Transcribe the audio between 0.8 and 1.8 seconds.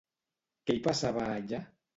passava allà?